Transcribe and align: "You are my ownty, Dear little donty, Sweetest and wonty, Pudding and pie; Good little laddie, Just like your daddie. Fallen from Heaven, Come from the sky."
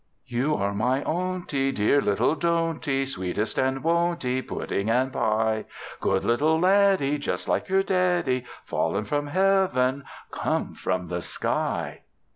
"You 0.25 0.55
are 0.55 0.73
my 0.73 1.03
ownty, 1.03 1.71
Dear 1.71 2.01
little 2.01 2.33
donty, 2.33 3.05
Sweetest 3.05 3.59
and 3.59 3.83
wonty, 3.83 4.41
Pudding 4.41 4.89
and 4.89 5.13
pie; 5.13 5.65
Good 5.99 6.23
little 6.23 6.59
laddie, 6.59 7.19
Just 7.19 7.47
like 7.47 7.69
your 7.69 7.83
daddie. 7.83 8.45
Fallen 8.65 9.05
from 9.05 9.27
Heaven, 9.27 10.05
Come 10.31 10.73
from 10.73 11.09
the 11.09 11.21
sky." 11.21 12.01